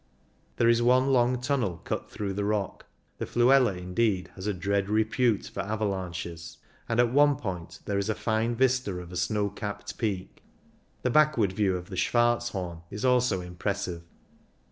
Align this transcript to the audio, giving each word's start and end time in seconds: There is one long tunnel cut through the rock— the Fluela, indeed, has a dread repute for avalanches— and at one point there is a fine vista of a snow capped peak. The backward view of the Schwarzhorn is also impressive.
There 0.55 0.67
is 0.67 0.81
one 0.81 1.09
long 1.13 1.39
tunnel 1.39 1.77
cut 1.83 2.09
through 2.09 2.33
the 2.33 2.43
rock— 2.43 2.87
the 3.19 3.27
Fluela, 3.27 3.77
indeed, 3.77 4.31
has 4.33 4.47
a 4.47 4.53
dread 4.55 4.89
repute 4.89 5.45
for 5.45 5.59
avalanches— 5.59 6.57
and 6.89 6.99
at 6.99 7.13
one 7.13 7.35
point 7.35 7.81
there 7.85 7.99
is 7.99 8.09
a 8.09 8.15
fine 8.15 8.55
vista 8.55 8.93
of 8.95 9.11
a 9.11 9.15
snow 9.15 9.51
capped 9.51 9.99
peak. 9.99 10.41
The 11.03 11.11
backward 11.11 11.53
view 11.53 11.77
of 11.77 11.91
the 11.91 11.97
Schwarzhorn 11.97 12.81
is 12.89 13.05
also 13.05 13.41
impressive. 13.41 14.01